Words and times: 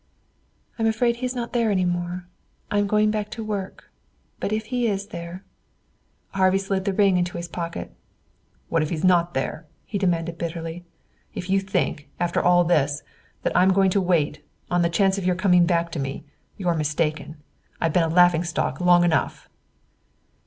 "I'm 0.79 0.87
afraid 0.87 1.17
he 1.17 1.27
is 1.27 1.35
not 1.35 1.53
there 1.53 1.69
any 1.69 1.85
more. 1.85 2.25
I 2.71 2.79
am 2.79 2.87
going 2.87 3.11
back 3.11 3.29
to 3.31 3.43
work. 3.43 3.91
But 4.39 4.51
if 4.51 4.65
he 4.73 4.87
is 4.87 5.09
there" 5.09 5.43
Harvey 6.33 6.57
slid 6.57 6.85
the 6.85 6.91
ring 6.93 7.17
into 7.17 7.37
his 7.37 7.47
pocket. 7.47 7.93
"What 8.67 8.81
if 8.81 8.89
he's 8.89 9.03
not 9.03 9.35
there," 9.35 9.67
he 9.85 9.99
demanded 9.99 10.39
bitterly. 10.39 10.85
"If 11.35 11.51
you 11.51 11.59
think, 11.59 12.09
after 12.19 12.41
all 12.41 12.63
this, 12.63 13.03
that 13.43 13.55
I'm 13.55 13.73
going 13.73 13.91
to 13.91 14.01
wait, 14.01 14.43
on 14.71 14.81
the 14.81 14.89
chance 14.89 15.19
of 15.19 15.23
your 15.25 15.35
coming 15.35 15.67
back 15.67 15.91
to 15.91 15.99
me, 15.99 16.23
you're 16.57 16.73
mistaken. 16.73 17.37
I've 17.79 17.93
been 17.93 18.01
a 18.01 18.07
laughing 18.07 18.43
stock 18.43 18.81
long 18.81 19.03
enough." 19.03 19.47